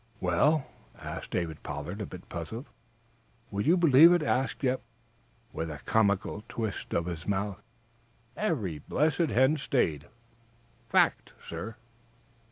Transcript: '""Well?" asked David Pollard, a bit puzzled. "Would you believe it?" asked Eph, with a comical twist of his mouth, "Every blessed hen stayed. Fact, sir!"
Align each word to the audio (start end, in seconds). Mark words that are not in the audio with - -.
'""Well?" 0.19 0.65
asked 0.97 1.29
David 1.29 1.61
Pollard, 1.61 2.01
a 2.01 2.07
bit 2.07 2.27
puzzled. 2.27 2.65
"Would 3.51 3.67
you 3.67 3.77
believe 3.77 4.11
it?" 4.13 4.23
asked 4.23 4.65
Eph, 4.65 4.79
with 5.53 5.69
a 5.69 5.77
comical 5.85 6.43
twist 6.49 6.95
of 6.95 7.05
his 7.05 7.27
mouth, 7.27 7.61
"Every 8.35 8.79
blessed 8.79 9.19
hen 9.29 9.57
stayed. 9.57 10.07
Fact, 10.89 11.33
sir!" 11.47 11.75